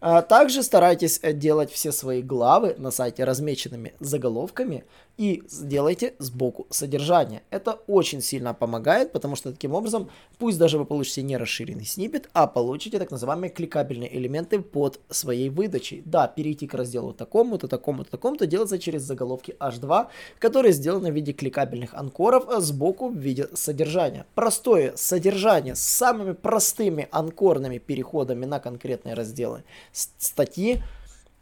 А 0.00 0.22
также 0.22 0.62
старайтесь 0.62 1.20
делать 1.20 1.72
все 1.72 1.90
свои 1.90 2.22
главы 2.22 2.76
на 2.78 2.90
сайте 2.90 3.24
размеченными 3.24 3.94
заголовками 3.98 4.84
и 5.16 5.42
сделайте 5.48 6.14
сбоку 6.20 6.68
содержание. 6.70 7.42
Это 7.50 7.72
очень 7.88 8.22
сильно 8.22 8.54
помогает, 8.54 9.10
потому 9.10 9.34
что 9.34 9.50
таким 9.50 9.74
образом, 9.74 10.10
пусть 10.38 10.58
даже 10.58 10.78
вы 10.78 10.84
получите 10.84 11.22
не 11.22 11.36
расширенный 11.36 11.84
снипет, 11.84 12.30
а 12.32 12.46
получите 12.46 13.00
так 13.00 13.10
называемые 13.10 13.50
кликабельные 13.50 14.16
элементы 14.16 14.60
под 14.60 15.00
своей 15.10 15.50
выдачей. 15.50 16.02
Да, 16.04 16.28
перейти 16.28 16.68
к 16.68 16.74
разделу 16.74 17.12
такому-то, 17.12 17.66
такому-то, 17.66 18.12
такому-то 18.12 18.46
делается 18.46 18.78
через 18.78 19.02
заголовки 19.02 19.56
H2, 19.58 20.06
которые 20.38 20.72
сделаны 20.72 21.10
в 21.10 21.14
виде 21.14 21.32
кликабельных 21.32 21.94
анкоров 21.94 22.48
а 22.48 22.60
сбоку 22.60 23.08
в 23.08 23.16
виде 23.16 23.48
содержания. 23.54 24.24
Простое 24.36 24.92
содержание 24.94 25.74
с 25.74 25.80
самыми 25.80 26.32
простыми 26.32 27.08
анкорными 27.10 27.78
переходами 27.78 28.44
на 28.44 28.60
конкретные 28.60 29.14
разделы 29.14 29.64
статьи 29.92 30.82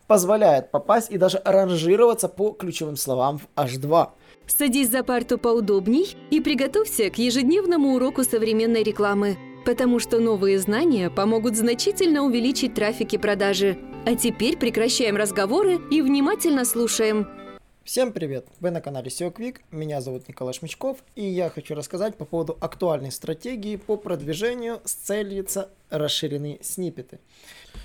позволяет 0.07 0.71
попасть 0.71 1.11
и 1.11 1.19
даже 1.19 1.43
ранжироваться 1.45 2.29
по 2.29 2.53
ключевым 2.53 2.97
словам 2.97 3.39
в 3.39 3.49
H2. 3.59 4.09
Садись 4.47 4.91
за 4.91 5.03
парту 5.03 5.39
поудобней 5.39 6.17
и 6.31 6.41
приготовься 6.41 7.11
к 7.11 7.19
ежедневному 7.19 7.95
уроку 7.95 8.23
современной 8.23 8.83
рекламы, 8.83 9.37
потому 9.65 9.99
что 9.99 10.21
новые 10.21 10.59
знания 10.61 11.11
помогут 11.11 11.57
значительно 11.57 12.23
увеличить 12.23 12.75
трафик 12.75 13.15
и 13.15 13.19
продажи. 13.19 13.77
А 14.07 14.15
теперь 14.15 14.57
прекращаем 14.57 15.17
разговоры 15.17 15.81
и 15.91 16.01
внимательно 16.01 16.65
слушаем. 16.65 17.27
Всем 17.87 18.13
привет! 18.13 18.49
Вы 18.59 18.73
на 18.73 18.81
канале 18.81 19.11
SEO 19.11 19.33
Quick, 19.33 19.59
меня 19.71 20.01
зовут 20.01 20.27
Николай 20.27 20.53
Шмичков, 20.53 21.05
и 21.15 21.25
я 21.25 21.49
хочу 21.49 21.77
рассказать 21.77 22.17
по 22.17 22.25
поводу 22.25 22.59
актуальной 22.61 23.13
стратегии 23.13 23.77
по 23.77 23.97
продвижению 23.97 24.81
с 24.85 24.93
целью 24.93 25.47
расширенные 25.89 26.59
сниппеты. 26.63 27.21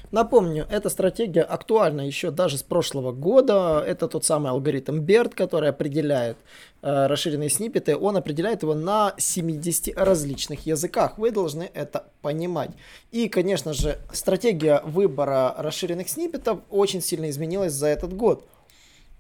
Напомню, 0.09 0.66
эта 0.72 0.90
стратегия 0.90 1.44
актуальна 1.44 2.02
еще 2.02 2.32
даже 2.32 2.58
с 2.58 2.64
прошлого 2.64 3.12
года. 3.12 3.84
Это 3.86 4.08
тот 4.08 4.26
самый 4.26 4.50
алгоритм 4.50 5.02
BERT, 5.02 5.36
который 5.36 5.70
определяет 5.70 6.38
э, 6.81 7.06
расширенные 7.06 7.50
сниппеты. 7.50 7.95
Он 7.95 8.18
определяет 8.18 8.64
его 8.64 8.73
на 8.73 9.14
70 9.20 9.95
различных 9.95 10.66
языках. 10.66 11.20
Вы 11.20 11.30
должны 11.30 11.70
это 11.75 12.08
понимать. 12.23 12.72
И, 13.12 13.30
конечно 13.30 13.73
же, 13.73 14.00
стратегия 14.12 14.81
выбора 14.84 15.53
расширенных 15.59 16.09
сниппетов 16.09 16.62
очень 16.72 17.02
сильно 17.02 17.30
изменилась 17.30 17.73
за 17.73 17.86
этот 17.86 18.14
год. 18.14 18.47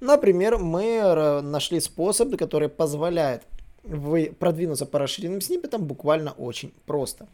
Например, 0.01 0.57
мы 0.57 1.41
нашли 1.41 1.79
способ, 1.79 2.35
который 2.35 2.67
позволяет 2.67 3.43
вы 3.83 4.33
продвинуться 4.37 4.85
по 4.85 4.99
расширенным 4.99 5.41
сниппетам 5.41 5.85
буквально 5.85 6.31
очень 6.31 6.73
просто. 6.85 7.27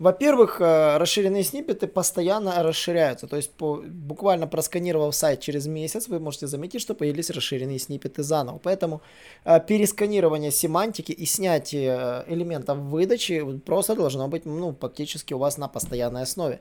Во-первых, 0.00 0.60
э, 0.60 0.96
расширенные 0.96 1.44
сниппеты 1.44 1.86
постоянно 1.86 2.60
расширяются. 2.64 3.28
То 3.28 3.36
есть, 3.36 3.52
по, 3.52 3.76
буквально 3.76 4.48
просканировав 4.48 5.14
сайт 5.14 5.38
через 5.38 5.68
месяц, 5.68 6.08
вы 6.08 6.18
можете 6.18 6.48
заметить, 6.48 6.80
что 6.80 6.94
появились 6.94 7.30
расширенные 7.30 7.78
сниппеты 7.78 8.24
заново. 8.24 8.58
Поэтому 8.58 9.02
э, 9.44 9.60
пересканирование 9.60 10.50
семантики 10.50 11.12
и 11.12 11.24
снятие 11.26 11.96
э, 11.96 12.24
элементов 12.26 12.78
выдачи 12.78 13.44
просто 13.64 13.94
должно 13.94 14.26
быть 14.26 14.44
ну, 14.44 14.76
фактически 14.80 15.32
у 15.32 15.38
вас 15.38 15.58
на 15.58 15.68
постоянной 15.68 16.22
основе. 16.22 16.58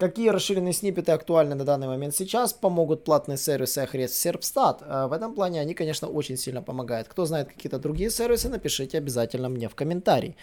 Какие 0.00 0.30
расширенные 0.30 0.72
сниппеты 0.72 1.12
актуальны 1.12 1.54
на 1.54 1.64
данный 1.64 1.86
момент 1.86 2.16
сейчас, 2.16 2.54
помогут 2.54 3.04
платные 3.04 3.36
сервисы 3.36 3.80
Ahrefs 3.82 4.06
Serpstat. 4.06 5.08
В 5.08 5.12
этом 5.12 5.34
плане 5.34 5.60
они, 5.60 5.74
конечно, 5.74 6.08
очень 6.08 6.38
сильно 6.38 6.62
помогают. 6.62 7.06
Кто 7.06 7.26
знает 7.26 7.48
какие-то 7.48 7.78
другие 7.78 8.08
сервисы, 8.08 8.48
напишите 8.48 8.96
обязательно 8.96 9.50
мне 9.50 9.68
в 9.68 9.74
комментарии. 9.74 10.36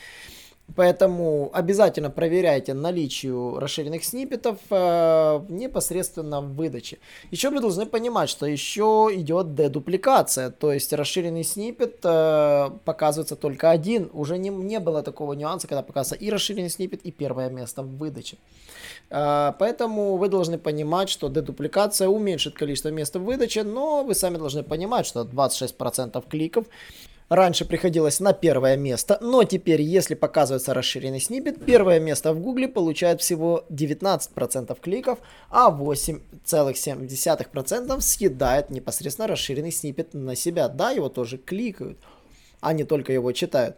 Поэтому 0.75 1.49
обязательно 1.53 2.09
проверяйте 2.09 2.73
наличие 2.73 3.57
расширенных 3.57 4.03
сниппетов 4.03 4.57
э, 4.69 5.45
непосредственно 5.47 6.41
в 6.41 6.55
выдаче. 6.55 6.99
Еще 7.31 7.49
вы 7.49 7.61
должны 7.61 7.85
понимать, 7.85 8.29
что 8.29 8.45
еще 8.45 9.09
идет 9.13 9.55
дедупликация, 9.55 10.49
то 10.51 10.73
есть 10.73 10.91
расширенный 10.91 11.45
сниппет 11.45 11.99
э, 12.03 12.69
показывается 12.83 13.37
только 13.37 13.71
один. 13.71 14.09
Уже 14.11 14.37
не, 14.37 14.49
не 14.49 14.79
было 14.79 15.03
такого 15.03 15.33
нюанса, 15.33 15.67
когда 15.67 15.83
показывается 15.83 16.25
и 16.25 16.29
расширенный 16.29 16.69
сниппет, 16.69 17.01
и 17.01 17.11
первое 17.11 17.49
место 17.49 17.81
в 17.81 17.97
выдаче. 17.97 18.37
Э, 19.09 19.53
поэтому 19.57 20.17
вы 20.17 20.29
должны 20.29 20.57
понимать, 20.57 21.09
что 21.09 21.29
дедупликация 21.29 22.07
уменьшит 22.07 22.55
количество 22.55 22.89
мест 22.89 23.15
в 23.15 23.23
выдаче, 23.23 23.63
но 23.63 24.03
вы 24.03 24.15
сами 24.15 24.37
должны 24.37 24.63
понимать, 24.63 25.05
что 25.05 25.21
26% 25.21 26.23
кликов 26.27 26.65
раньше 27.29 27.65
приходилось 27.65 28.19
на 28.19 28.33
первое 28.33 28.75
место, 28.77 29.17
но 29.21 29.43
теперь, 29.43 29.81
если 29.81 30.15
показывается 30.15 30.73
расширенный 30.73 31.19
снипет, 31.19 31.63
первое 31.65 31.99
место 31.99 32.33
в 32.33 32.39
Гугле 32.39 32.67
получает 32.67 33.21
всего 33.21 33.63
19% 33.69 34.79
кликов, 34.81 35.19
а 35.49 35.69
8,7% 35.69 38.01
съедает 38.01 38.69
непосредственно 38.69 39.27
расширенный 39.27 39.71
снипет 39.71 40.13
на 40.13 40.35
себя. 40.35 40.67
Да, 40.69 40.91
его 40.91 41.09
тоже 41.09 41.37
кликают, 41.37 41.97
а 42.61 42.73
не 42.73 42.83
только 42.83 43.13
его 43.13 43.31
читают. 43.31 43.77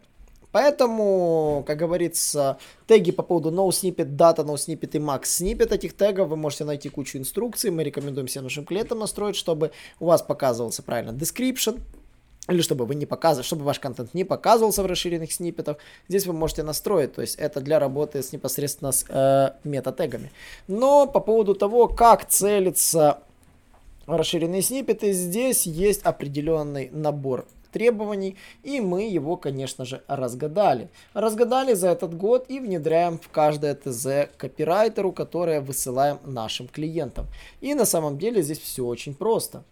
Поэтому, 0.51 1.63
как 1.67 1.77
говорится, 1.77 2.57
теги 2.87 3.11
по 3.11 3.23
поводу 3.23 3.51
no 3.51 3.67
snippet, 3.69 4.15
data, 4.15 4.43
no 4.45 4.55
snippet 4.55 4.89
и 4.93 4.99
max 4.99 5.23
snippet 5.23 5.73
этих 5.73 5.95
тегов 5.95 6.29
вы 6.29 6.37
можете 6.37 6.63
найти 6.63 6.89
кучу 6.89 7.17
инструкций. 7.17 7.69
Мы 7.69 7.83
рекомендуем 7.83 8.27
всем 8.27 8.43
нашим 8.43 8.65
клиентам 8.65 8.99
настроить, 8.99 9.35
чтобы 9.35 9.71
у 9.99 10.05
вас 10.05 10.21
показывался 10.21 10.81
правильно 10.81 11.11
description, 11.11 11.79
или 12.47 12.61
чтобы 12.61 12.85
вы 12.85 12.95
не 12.95 13.05
показывали, 13.05 13.45
чтобы 13.45 13.63
ваш 13.63 13.79
контент 13.79 14.13
не 14.13 14.23
показывался 14.23 14.81
в 14.81 14.87
расширенных 14.87 15.31
сниппетах, 15.31 15.77
здесь 16.07 16.25
вы 16.25 16.33
можете 16.33 16.63
настроить, 16.63 17.13
то 17.13 17.21
есть 17.21 17.35
это 17.35 17.61
для 17.61 17.79
работы 17.79 18.23
с 18.23 18.33
непосредственно 18.33 18.91
с 18.91 19.05
э, 19.07 19.51
мета-тегами. 19.63 20.31
Но 20.67 21.05
по 21.05 21.19
поводу 21.19 21.53
того, 21.53 21.87
как 21.87 22.27
целиться 22.27 23.19
расширенные 24.07 24.63
сниппеты, 24.63 25.11
здесь 25.11 25.67
есть 25.67 26.01
определенный 26.01 26.89
набор 26.91 27.45
требований, 27.71 28.35
и 28.63 28.81
мы 28.81 29.07
его, 29.07 29.37
конечно 29.37 29.85
же, 29.85 30.01
разгадали. 30.07 30.89
Разгадали 31.13 31.73
за 31.73 31.89
этот 31.89 32.15
год 32.15 32.45
и 32.49 32.59
внедряем 32.59 33.17
в 33.17 33.29
каждое 33.29 33.75
ТЗ 33.75 34.29
копирайтеру, 34.37 35.11
которое 35.11 35.61
высылаем 35.61 36.19
нашим 36.25 36.67
клиентам. 36.67 37.27
И 37.61 37.73
на 37.73 37.85
самом 37.85 38.17
деле 38.17 38.41
здесь 38.41 38.59
все 38.59 38.85
очень 38.85 39.13
просто. 39.13 39.63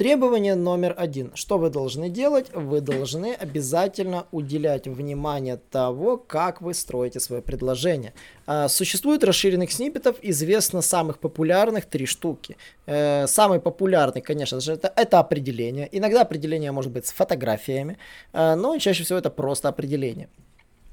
Требование 0.00 0.54
номер 0.54 0.94
один. 0.96 1.30
Что 1.34 1.58
вы 1.58 1.68
должны 1.68 2.08
делать? 2.08 2.46
Вы 2.54 2.80
должны 2.80 3.34
обязательно 3.34 4.24
уделять 4.32 4.86
внимание 4.88 5.58
того, 5.70 6.16
как 6.16 6.62
вы 6.62 6.72
строите 6.72 7.20
свое 7.20 7.42
предложение. 7.42 8.14
А, 8.46 8.68
существует 8.68 9.22
расширенных 9.24 9.70
сниппетов, 9.70 10.16
известно 10.22 10.80
самых 10.80 11.18
популярных 11.18 11.84
три 11.84 12.06
штуки. 12.06 12.56
Э, 12.86 13.26
самый 13.26 13.60
популярный, 13.60 14.22
конечно 14.22 14.60
же, 14.60 14.72
это, 14.72 14.90
это 14.96 15.18
определение. 15.18 15.86
Иногда 15.92 16.22
определение 16.22 16.72
может 16.72 16.92
быть 16.92 17.06
с 17.06 17.12
фотографиями, 17.12 17.98
э, 18.32 18.54
но 18.54 18.78
чаще 18.78 19.04
всего 19.04 19.18
это 19.18 19.28
просто 19.28 19.68
определение. 19.68 20.30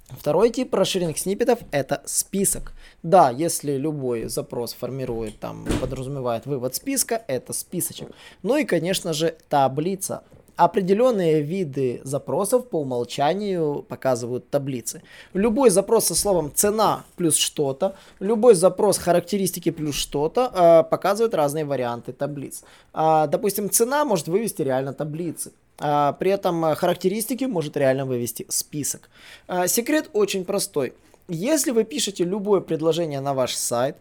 Второй 0.09 0.51
тип 0.51 0.73
расширенных 0.73 1.17
сниппетов 1.17 1.59
это 1.71 2.01
список. 2.05 2.71
Да, 3.03 3.29
если 3.29 3.73
любой 3.73 4.29
запрос 4.29 4.73
формирует, 4.73 5.39
там, 5.39 5.65
подразумевает 5.81 6.45
вывод 6.45 6.75
списка, 6.75 7.21
это 7.27 7.51
списочек. 7.51 8.09
Ну 8.41 8.55
и, 8.55 8.63
конечно 8.63 9.11
же, 9.11 9.35
таблица. 9.49 10.23
Определенные 10.55 11.41
виды 11.41 12.01
запросов 12.03 12.69
по 12.69 12.81
умолчанию 12.81 13.85
показывают 13.87 14.49
таблицы. 14.49 15.03
Любой 15.33 15.69
запрос 15.69 16.05
со 16.05 16.15
словом 16.15 16.51
цена 16.55 17.03
плюс 17.15 17.35
что-то, 17.35 17.95
любой 18.19 18.55
запрос 18.55 18.97
характеристики 18.97 19.69
плюс 19.69 19.95
что-то 19.95 20.51
э, 20.51 20.89
показывает 20.89 21.35
разные 21.35 21.65
варианты 21.65 22.11
таблиц. 22.11 22.63
Э, 22.93 23.27
допустим, 23.27 23.69
цена 23.69 24.03
может 24.03 24.27
вывести 24.29 24.63
реально 24.63 24.93
таблицы. 24.93 25.51
А, 25.79 26.13
при 26.13 26.31
этом 26.31 26.65
а, 26.65 26.75
характеристики 26.75 27.45
может 27.45 27.77
реально 27.77 28.05
вывести 28.05 28.45
список. 28.49 29.09
А, 29.47 29.67
секрет 29.67 30.09
очень 30.13 30.45
простой. 30.45 30.93
Если 31.27 31.71
вы 31.71 31.83
пишете 31.83 32.23
любое 32.23 32.61
предложение 32.61 33.19
на 33.19 33.33
ваш 33.33 33.53
сайт, 33.53 33.97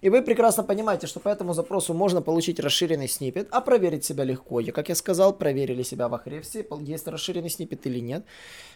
и 0.00 0.08
вы 0.08 0.22
прекрасно 0.22 0.62
понимаете, 0.62 1.06
что 1.06 1.20
по 1.20 1.28
этому 1.28 1.52
запросу 1.52 1.92
можно 1.92 2.22
получить 2.22 2.58
расширенный 2.58 3.06
снипет, 3.06 3.48
а 3.50 3.60
проверить 3.60 4.02
себя 4.02 4.24
легко. 4.24 4.58
Я, 4.58 4.72
как 4.72 4.88
я 4.88 4.94
сказал, 4.94 5.34
проверили 5.34 5.82
себя 5.82 6.08
в 6.08 6.14
Ahrefs, 6.14 6.66
есть 6.82 7.06
расширенный 7.06 7.50
снипет 7.50 7.86
или 7.86 8.00
нет. 8.00 8.24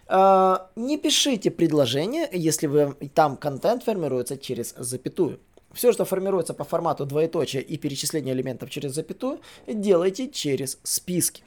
Не 0.07 0.99
пишите 0.99 1.51
предложение, 1.51 2.29
если 2.31 2.67
вы, 2.67 2.95
там 3.15 3.39
контент 3.39 3.85
формируется 3.85 4.37
через 4.37 4.75
запятую. 4.77 5.41
Все, 5.73 5.93
что 5.93 6.05
формируется 6.05 6.53
по 6.53 6.65
формату 6.65 7.07
двоеточия 7.07 7.63
и 7.63 7.79
перечисления 7.79 8.35
элементов 8.35 8.69
через 8.69 8.93
запятую, 8.93 9.41
делайте 9.67 10.29
через 10.29 10.79
списки. 10.83 11.43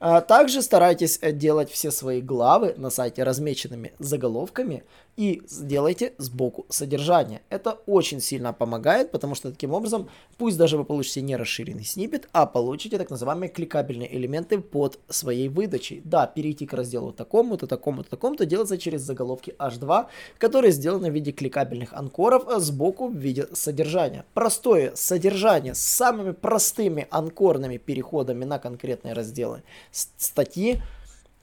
А 0.00 0.20
также 0.20 0.62
старайтесь 0.62 1.18
делать 1.20 1.70
все 1.70 1.90
свои 1.90 2.20
главы 2.20 2.74
на 2.76 2.90
сайте 2.90 3.24
размеченными 3.24 3.92
заголовками 3.98 4.84
и 5.18 5.42
сделайте 5.48 6.14
сбоку 6.18 6.64
содержание. 6.68 7.42
Это 7.50 7.72
очень 7.86 8.20
сильно 8.20 8.52
помогает, 8.52 9.10
потому 9.10 9.34
что 9.34 9.50
таким 9.50 9.74
образом, 9.74 10.08
пусть 10.36 10.56
даже 10.56 10.78
вы 10.78 10.84
получите 10.84 11.22
не 11.22 11.34
расширенный 11.34 11.82
снипет, 11.82 12.28
а 12.32 12.46
получите 12.46 12.98
так 12.98 13.10
называемые 13.10 13.48
кликабельные 13.50 14.16
элементы 14.16 14.60
под 14.60 15.00
своей 15.08 15.48
выдачей. 15.48 16.02
Да, 16.04 16.28
перейти 16.28 16.66
к 16.66 16.72
разделу 16.72 17.12
такому-то, 17.12 17.66
такому-то, 17.66 18.08
такому-то 18.10 18.46
делается 18.46 18.78
через 18.78 19.02
заголовки 19.02 19.56
H2, 19.58 20.06
которые 20.38 20.70
сделаны 20.70 21.10
в 21.10 21.14
виде 21.14 21.32
кликабельных 21.32 21.94
анкоров 21.94 22.44
а 22.46 22.60
сбоку 22.60 23.08
в 23.08 23.16
виде 23.16 23.48
содержания. 23.52 24.24
Простое 24.34 24.92
содержание 24.94 25.74
с 25.74 25.80
самыми 25.80 26.30
простыми 26.30 27.08
анкорными 27.10 27.78
переходами 27.78 28.44
на 28.44 28.60
конкретные 28.60 29.14
разделы 29.14 29.64
статьи 29.90 30.80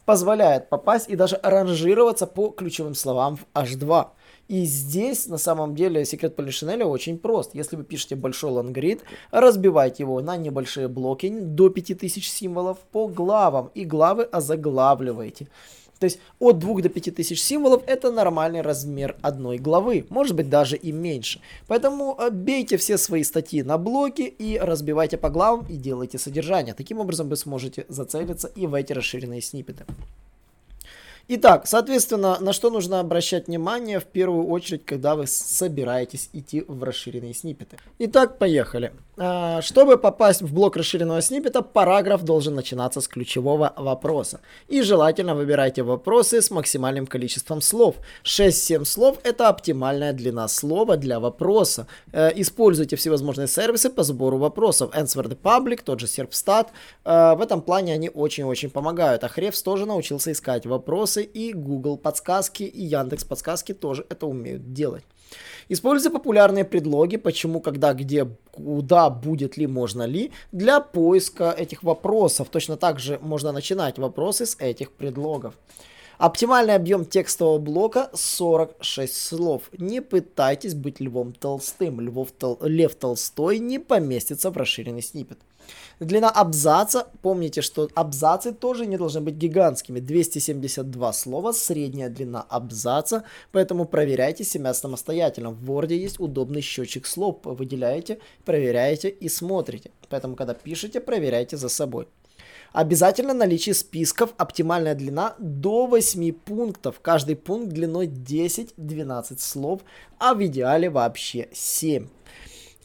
позволяет 0.06 0.70
попасть 0.70 1.10
и 1.10 1.16
даже 1.16 1.40
ранжироваться 1.44 2.28
по 2.28 2.50
ключевым 2.50 2.96
словам 2.96 3.38
в 3.38 3.46
H2. 3.54 4.08
И 4.48 4.64
здесь, 4.66 5.28
на 5.28 5.38
самом 5.38 5.76
деле, 5.76 6.06
секрет 6.06 6.36
Полишинеля 6.36 6.86
очень 6.86 7.18
прост. 7.18 7.52
Если 7.54 7.76
вы 7.76 7.84
пишете 7.84 8.16
большой 8.16 8.52
лонгрид, 8.52 9.02
разбивайте 9.32 10.04
его 10.04 10.22
на 10.22 10.38
небольшие 10.38 10.88
блоки 10.88 11.30
до 11.30 11.70
5000 11.70 12.30
символов 12.30 12.78
по 12.92 13.08
главам, 13.08 13.72
и 13.74 13.86
главы 13.86 14.24
озаглавливаете. 14.24 15.48
То 16.00 16.06
есть 16.06 16.20
от 16.40 16.60
2 16.60 16.82
до 16.82 16.90
5 16.90 17.16
тысяч 17.16 17.42
символов 17.42 17.84
это 17.88 18.12
нормальный 18.12 18.62
размер 18.62 19.16
одной 19.22 19.58
главы, 19.58 20.06
может 20.10 20.36
быть 20.36 20.50
даже 20.50 20.76
и 20.76 20.92
меньше. 20.92 21.40
Поэтому 21.68 22.18
э, 22.20 22.30
бейте 22.30 22.78
все 22.78 22.98
свои 22.98 23.24
статьи 23.24 23.64
на 23.64 23.78
блоки 23.78 24.22
и 24.24 24.58
разбивайте 24.58 25.18
по 25.18 25.30
главам 25.30 25.66
и 25.68 25.76
делайте 25.76 26.18
содержание. 26.18 26.74
Таким 26.74 27.00
образом 27.00 27.30
вы 27.30 27.38
сможете 27.38 27.86
зацелиться 27.88 28.48
и 28.48 28.68
в 28.68 28.74
эти 28.74 28.94
расширенные 28.94 29.42
сниппеты. 29.42 29.86
Итак, 31.28 31.66
соответственно, 31.66 32.38
на 32.40 32.54
что 32.54 32.70
нужно 32.70 33.00
обращать 33.00 33.48
внимание 33.48 34.00
в 34.00 34.06
первую 34.06 34.46
очередь, 34.46 34.86
когда 34.86 35.16
вы 35.16 35.26
собираетесь 35.26 36.30
идти 36.34 36.64
в 36.68 36.84
расширенные 36.84 37.34
сниппеты. 37.34 37.78
Итак, 37.98 38.38
поехали. 38.38 38.94
А, 39.18 39.62
чтобы 39.62 39.98
попасть 39.98 40.42
в 40.42 40.54
блок 40.54 40.76
расширенного 40.76 41.22
сниппета, 41.22 41.62
параграф 41.62 42.24
должен 42.24 42.56
начинаться 42.56 43.00
с 43.00 43.08
ключевого 43.08 43.74
вопроса. 43.78 44.42
И 44.68 44.82
желательно 44.82 45.36
выбирайте 45.36 45.84
вопросы 45.84 46.42
с 46.42 46.52
максимальным 46.52 47.08
количеством 47.08 47.62
слов. 47.62 47.96
6-7 48.24 48.84
слов 48.86 49.18
это 49.24 49.48
оптимальная 49.48 50.12
длина 50.12 50.48
слова 50.48 50.98
для 50.98 51.20
вопроса. 51.20 51.88
Э, 52.12 52.32
используйте 52.36 52.96
всевозможные 52.98 53.48
сервисы 53.48 53.90
по 53.90 54.04
сбору 54.04 54.38
вопросов. 54.38 54.94
Answer 54.94 55.28
the 55.28 55.38
Public, 55.42 55.82
тот 55.84 56.02
же 56.02 56.08
Serpstat. 56.08 56.68
Э, 57.06 57.36
в 57.36 57.42
этом 57.42 57.62
плане 57.62 57.94
они 57.94 58.10
очень-очень 58.10 58.70
помогают. 58.70 59.24
А 59.24 59.30
Хревс 59.30 59.62
тоже 59.64 59.86
научился 59.86 60.32
искать 60.34 60.66
вопросы 60.66 61.24
и 61.24 61.54
Google 61.54 61.98
подсказки, 61.98 62.64
и 62.64 62.84
Яндекс 62.84 63.24
подсказки 63.24 63.74
тоже 63.74 64.06
это 64.10 64.26
умеют 64.26 64.74
делать. 64.74 65.04
Используйте 65.70 66.14
популярные 66.14 66.66
предлоги, 66.66 67.18
почему, 67.18 67.60
когда, 67.60 67.94
где, 67.94 68.28
куда, 68.52 69.10
будет 69.10 69.58
ли, 69.58 69.68
можно 69.68 70.04
ли, 70.04 70.32
для 70.52 70.80
поиска 70.80 71.52
этих 71.52 71.84
вопросов. 71.84 72.50
Точно 72.50 72.78
так 72.78 73.00
же 73.00 73.20
можно 73.22 73.52
начинать 73.52 73.98
вопросы 73.98 74.46
с 74.46 74.58
этих 74.60 74.92
предлогов. 74.92 75.56
Оптимальный 76.18 76.76
объем 76.76 77.04
текстового 77.06 77.58
блока 77.58 78.10
46 78.14 79.16
слов. 79.16 79.64
Не 79.78 80.02
пытайтесь 80.02 80.74
быть 80.74 81.02
Львом 81.02 81.34
Толстым. 81.34 82.00
Львов 82.00 82.32
Тол... 82.32 82.58
Лев 82.62 82.96
Толстой 82.96 83.60
не 83.60 83.80
поместится 83.80 84.50
в 84.50 84.58
расширенный 84.58 85.02
снипет. 85.02 85.40
Длина 86.00 86.30
абзаца, 86.30 87.08
помните, 87.22 87.62
что 87.62 87.90
абзацы 87.96 88.52
тоже 88.52 88.86
не 88.86 88.98
должны 88.98 89.22
быть 89.22 89.36
гигантскими. 89.36 90.00
272 90.00 91.14
слова, 91.14 91.54
средняя 91.54 92.10
длина 92.10 92.46
абзаца, 92.50 93.24
поэтому 93.52 93.86
проверяйте 93.86 94.44
себя 94.44 94.74
самостоятельно. 94.74 95.52
В 95.52 95.72
Word 95.72 95.94
есть 95.94 96.20
удобный 96.20 96.62
счетчик 96.62 97.06
слов, 97.08 97.38
выделяете, 97.44 98.20
проверяете 98.44 99.10
и 99.10 99.30
смотрите. 99.30 99.92
Поэтому, 100.10 100.36
когда 100.36 100.54
пишете, 100.54 101.00
проверяйте 101.00 101.58
за 101.58 101.70
собой. 101.70 102.08
Обязательно 102.74 103.34
наличие 103.34 103.74
списков, 103.74 104.34
оптимальная 104.38 104.96
длина 104.96 105.36
до 105.40 105.86
8 105.88 106.34
пунктов. 106.34 107.00
Каждый 107.02 107.38
пункт 107.38 107.72
длиной 107.72 108.08
10-12 108.08 109.40
слов, 109.40 109.82
а 110.20 110.34
в 110.34 110.46
идеале 110.46 110.90
вообще 110.90 111.48
7. 111.54 112.10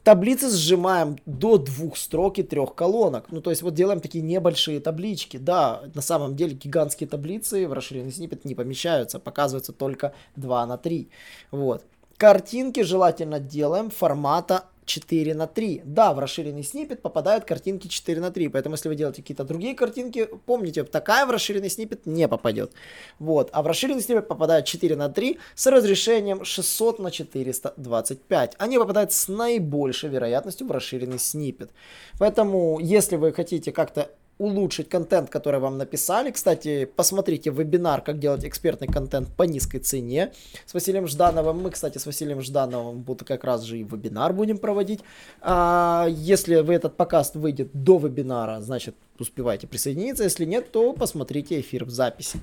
Таблицы 0.02 0.50
сжимаем 0.50 1.19
до 1.26 1.58
двух 1.58 1.97
строк 1.97 2.38
и 2.38 2.43
трех 2.43 2.75
колонок. 2.75 3.26
Ну, 3.31 3.41
то 3.41 3.50
есть 3.50 3.62
вот 3.62 3.75
делаем 3.75 4.00
такие 4.00 4.23
небольшие 4.23 4.81
таблички. 4.81 5.37
Да, 5.37 5.82
на 5.94 6.00
самом 6.00 6.37
деле 6.37 6.55
гигантские 6.55 7.08
таблицы 7.08 7.69
в 7.69 7.73
расширенный 7.73 8.12
снипет 8.12 8.44
не 8.44 8.55
помещаются. 8.55 9.19
Показывается 9.19 9.73
только 9.73 10.14
2 10.37 10.67
на 10.67 10.79
3. 10.79 11.08
Вот. 11.50 11.85
Картинки 12.17 12.82
желательно 12.82 13.41
делаем 13.41 13.91
формата 13.91 14.64
4 14.90 15.34
на 15.34 15.46
3. 15.46 15.82
Да, 15.84 16.12
в 16.12 16.19
расширенный 16.19 16.64
снипет 16.64 17.00
попадают 17.00 17.44
картинки 17.44 17.87
4 17.87 18.20
на 18.20 18.31
3, 18.31 18.48
поэтому 18.48 18.75
если 18.75 18.88
вы 18.88 18.96
делаете 18.96 19.22
какие-то 19.22 19.44
другие 19.44 19.75
картинки, 19.75 20.28
помните, 20.46 20.82
такая 20.84 21.26
в 21.26 21.31
расширенный 21.31 21.70
снипет 21.70 22.06
не 22.06 22.26
попадет. 22.26 22.72
Вот, 23.20 23.50
а 23.52 23.62
в 23.62 23.66
расширенный 23.66 24.02
снипет 24.02 24.26
попадает 24.26 24.64
4 24.64 24.96
на 24.96 25.08
3 25.08 25.38
с 25.54 25.66
разрешением 25.66 26.44
600 26.44 26.98
на 26.98 27.10
425. 27.10 28.56
Они 28.58 28.78
попадают 28.78 29.12
с 29.12 29.28
наибольшей 29.28 30.10
вероятностью 30.10 30.66
в 30.66 30.72
расширенный 30.72 31.19
снипет. 31.19 31.70
Поэтому, 32.19 32.81
если 32.81 33.16
вы 33.16 33.32
хотите 33.32 33.70
как-то 33.70 34.10
улучшить 34.40 34.88
контент, 34.88 35.28
который 35.28 35.60
вам 35.60 35.76
написали. 35.76 36.31
Кстати, 36.31 36.87
посмотрите 36.87 37.50
вебинар, 37.50 38.00
как 38.00 38.19
делать 38.19 38.42
экспертный 38.44 38.88
контент 38.88 39.28
по 39.37 39.42
низкой 39.42 39.81
цене 39.81 40.32
с 40.64 40.72
Василием 40.72 41.06
Ждановым. 41.06 41.62
Мы, 41.62 41.70
кстати, 41.70 41.98
с 41.98 42.06
Василием 42.06 42.40
Ждановым 42.40 43.02
будут 43.02 43.28
как 43.28 43.44
раз 43.44 43.62
же 43.62 43.78
и 43.78 43.82
вебинар 43.82 44.32
будем 44.32 44.56
проводить. 44.56 45.00
А, 45.42 46.06
если 46.08 46.56
вы 46.56 46.72
этот 46.72 46.96
покаст 46.96 47.37
выйдет 47.37 47.69
до 47.75 47.98
вебинара, 47.98 48.62
значит, 48.62 48.96
успевайте 49.19 49.66
присоединиться. 49.66 50.25
Если 50.25 50.46
нет, 50.46 50.72
то 50.72 50.94
посмотрите 50.94 51.60
эфир 51.60 51.84
в 51.84 51.90
записи. 51.90 52.40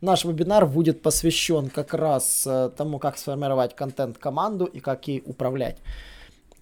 Наш 0.00 0.24
вебинар 0.24 0.66
будет 0.66 1.00
посвящен 1.00 1.70
как 1.70 1.94
раз 1.94 2.44
э, 2.44 2.70
тому, 2.76 2.98
как 2.98 3.18
сформировать 3.18 3.76
контент-команду 3.76 4.64
и 4.64 4.80
как 4.80 5.06
ей 5.06 5.22
управлять. 5.24 5.78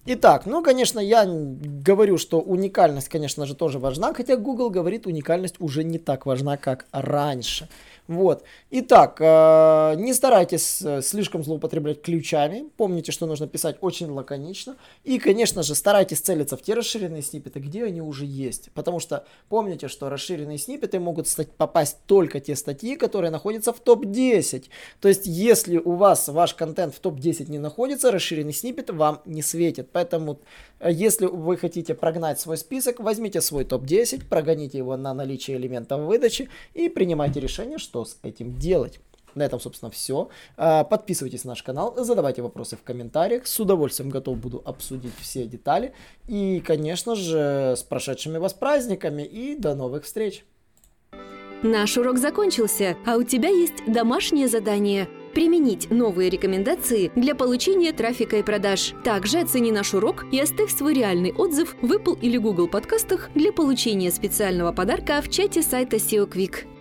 Итак, 0.05 0.45
ну, 0.45 0.61
конечно, 0.61 0.99
я 0.99 1.23
говорю, 1.25 2.17
что 2.17 2.41
уникальность, 2.41 3.07
конечно 3.07 3.45
же, 3.45 3.55
тоже 3.55 3.79
важна, 3.79 4.13
хотя 4.13 4.35
Google 4.35 4.69
говорит, 4.69 5.07
уникальность 5.07 5.55
уже 5.59 5.85
не 5.85 5.97
так 5.97 6.25
важна, 6.25 6.57
как 6.57 6.85
раньше. 6.91 7.69
Вот. 8.07 8.43
Итак, 8.69 9.17
э, 9.21 9.95
не 9.95 10.13
старайтесь 10.13 10.81
э, 10.81 11.01
слишком 11.01 11.41
злоупотреблять 11.41 12.01
ключами. 12.01 12.65
Помните, 12.75 13.13
что 13.13 13.25
нужно 13.25 13.47
писать 13.47 13.77
очень 13.79 14.11
лаконично. 14.11 14.75
И, 15.05 15.19
конечно 15.19 15.63
же, 15.63 15.73
старайтесь 15.73 16.19
целиться 16.19 16.57
в 16.57 16.61
те 16.61 16.73
расширенные 16.73 17.21
сниппеты, 17.21 17.59
где 17.59 17.85
они 17.85 18.01
уже 18.01 18.25
есть. 18.25 18.71
Потому 18.73 18.99
что 18.99 19.25
помните, 19.47 19.87
что 19.87 20.09
расширенные 20.09 20.57
сниппеты 20.57 20.99
могут 20.99 21.29
стать, 21.29 21.51
попасть 21.51 21.97
только 22.05 22.41
те 22.41 22.57
статьи, 22.57 22.97
которые 22.97 23.31
находятся 23.31 23.71
в 23.71 23.79
топ-10. 23.79 24.65
То 24.99 25.07
есть, 25.07 25.25
если 25.25 25.77
у 25.77 25.93
вас 25.93 26.27
ваш 26.27 26.55
контент 26.55 26.93
в 26.93 26.99
топ-10 26.99 27.49
не 27.49 27.59
находится, 27.59 28.11
расширенный 28.11 28.53
сниппет 28.53 28.89
вам 28.89 29.21
не 29.23 29.41
светит. 29.41 29.89
Поэтому, 29.93 30.39
э, 30.81 30.91
если 30.91 31.25
вы 31.25 31.55
хотите 31.55 31.93
прогнать 31.93 32.41
свой 32.41 32.57
список, 32.57 32.99
возьмите 32.99 33.39
свой 33.39 33.63
топ-10, 33.63 34.25
прогоните 34.27 34.79
его 34.79 34.97
на 34.97 35.13
наличие 35.13 35.55
элементов 35.55 36.01
выдачи 36.01 36.49
и 36.73 36.89
принимайте 36.89 37.39
решение, 37.39 37.77
что 37.77 37.92
что 37.93 38.05
с 38.05 38.17
этим 38.23 38.57
делать. 38.57 38.99
На 39.35 39.43
этом, 39.43 39.59
собственно, 39.59 39.91
все. 39.91 40.29
А, 40.57 40.83
подписывайтесь 40.83 41.43
на 41.43 41.49
наш 41.49 41.63
канал, 41.63 41.93
задавайте 41.97 42.41
вопросы 42.41 42.75
в 42.75 42.83
комментариях. 42.83 43.47
С 43.47 43.59
удовольствием 43.59 44.09
готов 44.09 44.37
буду 44.37 44.61
обсудить 44.65 45.13
все 45.19 45.45
детали. 45.45 45.93
И, 46.27 46.59
конечно 46.59 47.15
же, 47.15 47.73
с 47.77 47.83
прошедшими 47.83 48.37
вас 48.37 48.53
праздниками. 48.53 49.23
И 49.23 49.55
до 49.55 49.75
новых 49.75 50.05
встреч! 50.05 50.43
Наш 51.63 51.97
урок 51.97 52.17
закончился, 52.17 52.97
а 53.05 53.15
у 53.15 53.23
тебя 53.23 53.49
есть 53.49 53.85
домашнее 53.87 54.47
задание– 54.47 55.07
применить 55.33 55.89
новые 55.89 56.29
рекомендации 56.29 57.11
для 57.15 57.33
получения 57.33 57.91
трафика 57.91 58.37
и 58.37 58.43
продаж. 58.43 58.93
Также 59.03 59.39
оцени 59.39 59.71
наш 59.71 59.93
урок 59.95 60.25
и 60.31 60.39
оставь 60.39 60.71
свой 60.71 60.93
реальный 60.93 61.33
отзыв 61.33 61.75
в 61.81 61.91
Apple 61.91 62.19
или 62.21 62.37
Google 62.37 62.67
подкастах 62.67 63.31
для 63.33 63.51
получения 63.51 64.11
специального 64.11 64.71
подарка 64.71 65.21
в 65.21 65.29
чате 65.31 65.63
сайта 65.63 65.95
SEO 65.95 66.29
Quick. 66.29 66.72